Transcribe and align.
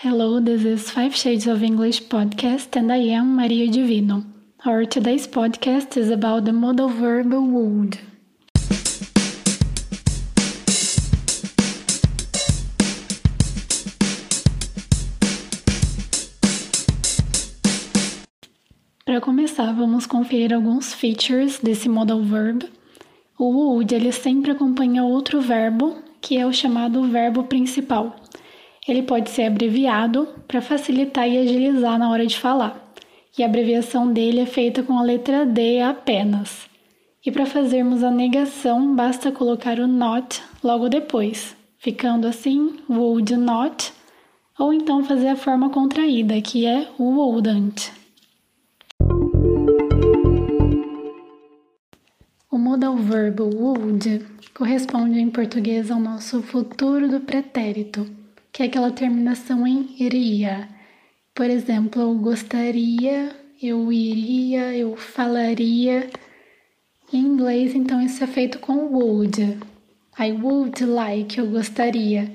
Hello, 0.00 0.38
this 0.40 0.62
is 0.62 0.90
Five 0.90 1.16
Shades 1.16 1.46
of 1.46 1.62
English 1.62 2.02
podcast, 2.10 2.76
and 2.76 2.92
I 2.92 2.98
am 3.16 3.34
Maria 3.34 3.66
Divino. 3.66 4.26
Our 4.66 4.84
today's 4.84 5.26
podcast 5.26 5.96
is 5.96 6.10
about 6.10 6.44
the 6.44 6.52
modal 6.52 6.90
verb 6.90 7.32
would. 7.32 7.98
Para 19.06 19.22
começar, 19.22 19.72
vamos 19.72 20.04
conferir 20.06 20.52
alguns 20.52 20.92
features 20.92 21.58
desse 21.58 21.88
modal 21.88 22.20
verb. 22.20 22.68
O 23.38 23.48
would 23.48 23.94
ele 23.94 24.12
sempre 24.12 24.50
acompanha 24.50 25.02
outro 25.04 25.40
verbo, 25.40 25.96
que 26.20 26.36
é 26.36 26.44
o 26.44 26.52
chamado 26.52 27.02
verbo 27.04 27.44
principal. 27.44 28.14
Ele 28.88 29.02
pode 29.02 29.30
ser 29.30 29.42
abreviado 29.42 30.28
para 30.46 30.62
facilitar 30.62 31.28
e 31.28 31.38
agilizar 31.38 31.98
na 31.98 32.08
hora 32.08 32.24
de 32.24 32.38
falar. 32.38 32.94
E 33.36 33.42
a 33.42 33.46
abreviação 33.46 34.12
dele 34.12 34.40
é 34.40 34.46
feita 34.46 34.82
com 34.82 34.96
a 34.96 35.02
letra 35.02 35.44
D 35.44 35.80
apenas. 35.80 36.68
E 37.24 37.32
para 37.32 37.44
fazermos 37.44 38.04
a 38.04 38.10
negação, 38.12 38.94
basta 38.94 39.32
colocar 39.32 39.80
o 39.80 39.88
not 39.88 40.40
logo 40.62 40.88
depois, 40.88 41.56
ficando 41.76 42.28
assim 42.28 42.76
would 42.88 43.36
not, 43.36 43.92
ou 44.56 44.72
então 44.72 45.02
fazer 45.02 45.28
a 45.28 45.36
forma 45.36 45.68
contraída, 45.68 46.40
que 46.40 46.64
é 46.64 46.86
wouldn't. 46.96 47.92
O 52.48 52.56
modal 52.56 52.96
verbo 52.96 53.50
would 53.52 54.24
corresponde 54.54 55.18
em 55.18 55.28
português 55.28 55.90
ao 55.90 55.98
nosso 55.98 56.40
futuro 56.40 57.08
do 57.08 57.18
pretérito 57.18 58.06
que 58.56 58.62
é 58.62 58.66
aquela 58.66 58.90
terminação 58.90 59.66
em 59.66 59.94
iria. 59.98 60.66
Por 61.34 61.44
exemplo, 61.44 62.00
eu 62.00 62.14
gostaria, 62.14 63.36
eu 63.62 63.92
iria, 63.92 64.74
eu 64.74 64.96
falaria. 64.96 66.08
Em 67.12 67.18
inglês, 67.18 67.74
então, 67.74 68.00
isso 68.00 68.24
é 68.24 68.26
feito 68.26 68.58
com 68.58 68.86
would. 68.86 69.58
I 70.18 70.32
would 70.32 70.82
like, 70.86 71.36
eu 71.38 71.48
gostaria. 71.48 72.32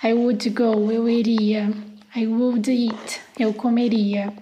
I 0.00 0.12
would 0.12 0.48
go, 0.50 0.92
eu 0.92 1.08
iria. 1.08 1.68
I 2.14 2.24
would 2.28 2.70
eat, 2.70 3.20
eu 3.36 3.52
comeria. 3.52 4.32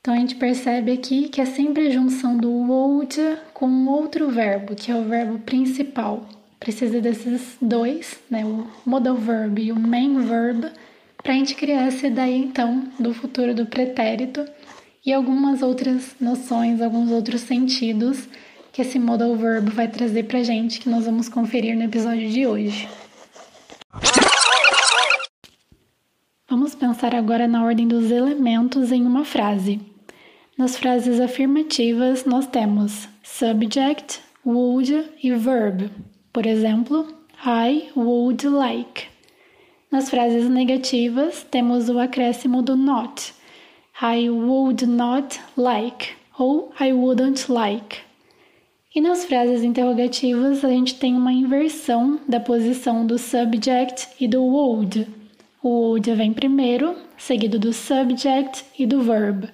Então 0.00 0.14
a 0.14 0.18
gente 0.18 0.36
percebe 0.36 0.92
aqui 0.92 1.30
que 1.30 1.40
é 1.40 1.46
sempre 1.46 1.88
a 1.88 1.90
junção 1.90 2.36
do 2.36 2.48
would 2.48 3.16
com 3.52 3.88
outro 3.88 4.30
verbo, 4.30 4.76
que 4.76 4.92
é 4.92 4.94
o 4.94 5.02
verbo 5.02 5.40
principal 5.40 6.28
precisa 6.64 6.98
desses 6.98 7.58
dois, 7.60 8.18
né, 8.30 8.42
o 8.42 8.66
modal 8.86 9.16
verb 9.16 9.62
e 9.62 9.70
o 9.70 9.78
main 9.78 10.20
verb, 10.20 10.72
para 11.22 11.34
a 11.34 11.36
gente 11.36 11.54
criar 11.54 11.82
essa 11.82 12.06
ideia 12.06 12.34
então 12.34 12.88
do 12.98 13.12
futuro 13.12 13.54
do 13.54 13.66
pretérito 13.66 14.46
e 15.04 15.12
algumas 15.12 15.60
outras 15.60 16.16
noções, 16.18 16.80
alguns 16.80 17.10
outros 17.10 17.42
sentidos 17.42 18.26
que 18.72 18.80
esse 18.80 18.98
modal 18.98 19.36
verb 19.36 19.70
vai 19.70 19.88
trazer 19.88 20.22
para 20.22 20.42
gente 20.42 20.80
que 20.80 20.88
nós 20.88 21.04
vamos 21.04 21.28
conferir 21.28 21.76
no 21.76 21.82
episódio 21.82 22.30
de 22.30 22.46
hoje. 22.46 22.88
Vamos 26.48 26.74
pensar 26.74 27.14
agora 27.14 27.46
na 27.46 27.62
ordem 27.62 27.86
dos 27.86 28.10
elementos 28.10 28.90
em 28.90 29.02
uma 29.04 29.26
frase. 29.26 29.82
Nas 30.56 30.78
frases 30.78 31.20
afirmativas, 31.20 32.24
nós 32.24 32.46
temos 32.46 33.06
subject, 33.22 34.20
would 34.46 35.10
e 35.22 35.30
verb. 35.34 35.90
Por 36.34 36.46
exemplo, 36.46 37.06
I 37.46 37.90
would 37.94 38.44
like. 38.44 39.06
Nas 39.88 40.10
frases 40.10 40.50
negativas, 40.50 41.46
temos 41.48 41.88
o 41.88 42.00
acréscimo 42.00 42.60
do 42.60 42.74
not. 42.76 43.32
I 44.02 44.28
would 44.28 44.84
not 44.84 45.38
like 45.56 46.08
ou 46.36 46.72
I 46.80 46.92
wouldn't 46.92 47.48
like. 47.48 47.98
E 48.92 49.00
nas 49.00 49.24
frases 49.24 49.62
interrogativas, 49.62 50.64
a 50.64 50.70
gente 50.70 50.96
tem 50.96 51.14
uma 51.14 51.32
inversão 51.32 52.18
da 52.28 52.40
posição 52.40 53.06
do 53.06 53.16
subject 53.16 54.08
e 54.20 54.26
do 54.26 54.42
would. 54.42 55.06
O 55.62 55.68
would 55.68 56.12
vem 56.14 56.32
primeiro, 56.32 56.96
seguido 57.16 57.60
do 57.60 57.72
subject 57.72 58.64
e 58.76 58.84
do 58.84 59.02
verb, 59.02 59.48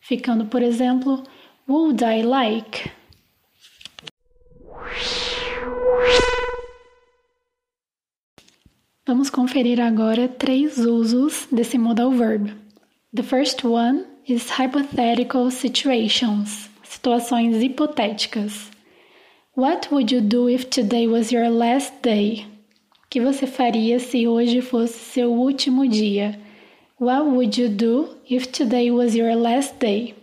ficando, 0.00 0.46
por 0.46 0.62
exemplo, 0.62 1.24
Would 1.68 2.04
I 2.04 2.22
like? 2.22 2.99
Vamos 9.10 9.28
conferir 9.28 9.80
agora 9.80 10.28
três 10.28 10.78
usos 10.78 11.48
desse 11.50 11.76
modal 11.76 12.12
verb. 12.12 12.54
The 13.12 13.24
first 13.24 13.66
one 13.66 14.04
is 14.24 14.48
hypothetical 14.48 15.50
situations, 15.50 16.70
situações 16.84 17.60
hipotéticas. 17.60 18.70
What 19.56 19.88
would 19.90 20.14
you 20.14 20.20
do 20.20 20.48
if 20.48 20.66
today 20.66 21.08
was 21.08 21.32
your 21.32 21.48
last 21.50 21.92
day? 22.04 22.46
O 23.04 23.08
que 23.10 23.20
você 23.20 23.48
faria 23.48 23.98
se 23.98 24.28
hoje 24.28 24.60
fosse 24.60 25.00
seu 25.00 25.32
último 25.32 25.88
dia? 25.88 26.38
What 27.00 27.30
would 27.30 27.60
you 27.60 27.68
do 27.68 28.10
if 28.30 28.46
today 28.46 28.92
was 28.92 29.16
your 29.16 29.34
last 29.34 29.74
day? 29.80 30.14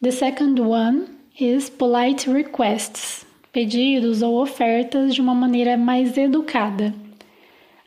The 0.00 0.10
second 0.10 0.58
one 0.58 1.04
is 1.38 1.68
polite 1.68 2.30
requests, 2.30 3.26
pedidos 3.52 4.22
ou 4.22 4.40
ofertas 4.40 5.14
de 5.14 5.20
uma 5.20 5.34
maneira 5.34 5.76
mais 5.76 6.16
educada. 6.16 7.01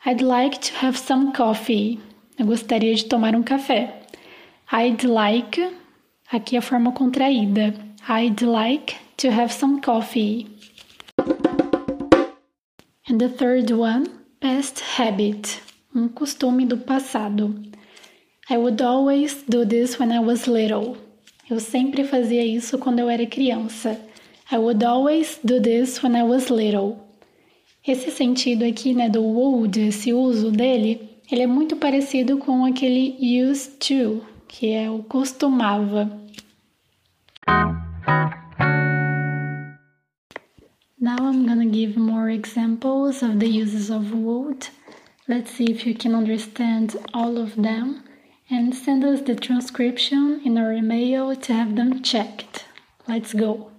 I'd 0.08 0.22
like 0.22 0.62
to 0.62 0.74
have 0.76 1.00
some 1.00 1.34
coffee. 1.34 2.00
Eu 2.38 2.46
gostaria 2.46 2.94
de 2.94 3.06
tomar 3.06 3.36
um 3.36 3.42
café. 3.42 3.92
I'd 4.72 5.04
like, 5.04 5.60
aqui 6.32 6.56
a 6.56 6.62
forma 6.62 6.92
contraída. 6.92 7.74
I'd 8.08 8.46
like 8.46 8.98
to 9.18 9.32
have 9.32 9.52
some 9.52 9.82
coffee. 9.82 10.46
And 13.10 13.18
the 13.18 13.30
third 13.30 13.72
one, 13.72 14.06
past 14.40 14.80
habit, 14.96 15.60
um 15.96 16.08
costume 16.10 16.68
do 16.68 16.78
passado. 16.78 17.56
I 18.48 18.58
would 18.60 18.84
always 18.84 19.42
do 19.50 19.66
this 19.66 19.98
when 19.98 20.12
I 20.12 20.20
was 20.20 20.46
little. 20.46 20.98
Eu 21.50 21.60
sempre 21.60 22.04
fazia 22.04 22.46
isso 22.46 22.78
quando 22.78 23.00
eu 23.00 23.10
era 23.10 23.26
criança. 23.26 24.00
I 24.52 24.60
would 24.60 24.84
always 24.84 25.40
do 25.44 25.60
this 25.60 26.04
when 26.04 26.16
I 26.16 26.22
was 26.22 26.52
little. 26.52 27.05
Esse 27.88 28.10
sentido 28.10 28.66
aqui, 28.66 28.96
né, 28.96 29.10
do 29.10 29.22
would, 29.22 29.80
esse 29.80 30.12
uso 30.12 30.50
dele, 30.50 31.08
ele 31.32 31.44
é 31.44 31.48
muito 31.48 31.76
parecido 31.76 32.40
com 32.40 32.66
aquele 32.66 33.16
used 33.44 33.74
to, 33.78 34.26
que 34.48 34.72
é 34.72 34.90
o 34.90 35.04
costumava. 35.04 36.10
Now 41.00 41.18
I'm 41.32 41.46
gonna 41.46 41.72
give 41.72 42.00
more 42.00 42.34
examples 42.34 43.22
of 43.22 43.38
the 43.38 43.46
uses 43.46 43.92
of 43.92 44.12
would. 44.16 44.68
Let's 45.28 45.52
see 45.52 45.66
if 45.66 45.86
you 45.86 45.94
can 45.94 46.16
understand 46.16 46.98
all 47.14 47.38
of 47.38 47.56
them 47.56 48.02
and 48.50 48.74
send 48.74 49.04
us 49.06 49.22
the 49.22 49.36
transcription 49.36 50.42
in 50.44 50.58
our 50.58 50.74
email 50.74 51.36
to 51.36 51.54
have 51.54 51.76
them 51.76 52.02
checked. 52.02 52.66
Let's 53.08 53.34
go. 53.34 53.75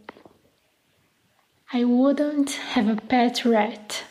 I 1.79 1.85
wouldn't 1.85 2.53
have 2.73 2.89
a 2.89 2.97
pet 2.97 3.45
rat. 3.45 4.05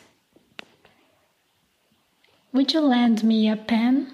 Would 2.53 2.74
you 2.74 2.80
lend 2.80 3.24
me 3.24 3.50
a 3.50 3.56
pen? 3.56 4.14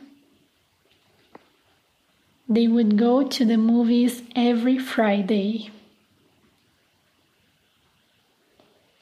They 2.47 2.69
would 2.69 2.95
go 2.95 3.28
to 3.28 3.44
the 3.44 3.57
movies 3.57 4.23
every 4.38 4.78
Friday. 4.78 5.69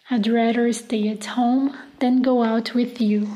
I'd 0.09 0.25
rather 0.25 0.73
stay 0.73 1.09
at 1.09 1.25
home 1.37 1.77
than 1.99 2.23
go 2.23 2.41
out 2.41 2.73
with 2.73 2.99
you. 2.99 3.27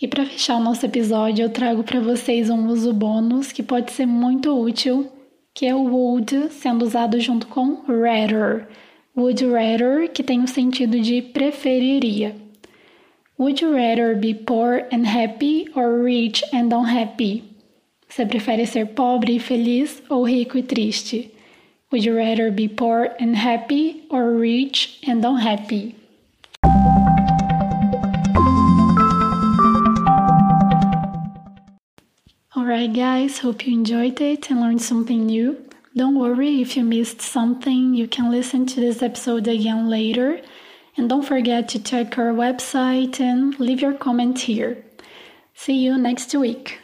E 0.00 0.06
para 0.06 0.26
fechar 0.26 0.58
o 0.58 0.62
nosso 0.62 0.86
episódio, 0.86 1.42
eu 1.42 1.50
trago 1.50 1.82
para 1.82 1.98
vocês 1.98 2.50
um 2.50 2.68
uso 2.68 2.92
bônus 2.92 3.50
que 3.50 3.64
pode 3.64 3.90
ser 3.90 4.06
muito 4.06 4.56
útil 4.56 5.15
que 5.56 5.64
é 5.64 5.74
o 5.74 5.84
would 5.84 6.52
sendo 6.52 6.84
usado 6.84 7.18
junto 7.18 7.46
com 7.46 7.80
rather. 7.88 8.68
Would 9.16 9.42
rather, 9.46 10.06
que 10.06 10.22
tem 10.22 10.42
o 10.42 10.46
sentido 10.46 11.00
de 11.00 11.22
preferiria. 11.22 12.36
Would 13.38 13.64
you 13.64 13.72
rather 13.72 14.14
be 14.14 14.34
poor 14.34 14.86
and 14.92 15.06
happy 15.06 15.66
or 15.74 16.02
rich 16.02 16.44
and 16.52 16.74
unhappy? 16.74 17.42
Você 18.06 18.26
prefere 18.26 18.66
ser 18.66 18.88
pobre 18.88 19.36
e 19.36 19.40
feliz 19.40 20.02
ou 20.10 20.24
rico 20.24 20.58
e 20.58 20.62
triste? 20.62 21.30
Would 21.90 22.06
you 22.06 22.14
rather 22.14 22.52
be 22.52 22.68
poor 22.68 23.10
and 23.18 23.34
happy 23.34 24.04
or 24.10 24.36
rich 24.38 25.00
and 25.08 25.26
unhappy? 25.26 25.94
Alright, 32.86 32.98
guys, 32.98 33.38
hope 33.40 33.66
you 33.66 33.72
enjoyed 33.72 34.20
it 34.20 34.48
and 34.48 34.60
learned 34.60 34.80
something 34.80 35.26
new. 35.26 35.60
Don't 35.96 36.16
worry 36.16 36.60
if 36.62 36.76
you 36.76 36.84
missed 36.84 37.20
something, 37.20 37.94
you 37.94 38.06
can 38.06 38.30
listen 38.30 38.64
to 38.64 38.80
this 38.80 39.02
episode 39.02 39.48
again 39.48 39.90
later. 39.90 40.40
And 40.96 41.08
don't 41.08 41.26
forget 41.26 41.68
to 41.70 41.82
check 41.82 42.16
our 42.16 42.32
website 42.32 43.18
and 43.18 43.58
leave 43.58 43.80
your 43.80 43.94
comment 43.94 44.38
here. 44.38 44.84
See 45.52 45.82
you 45.82 45.98
next 45.98 46.32
week. 46.36 46.78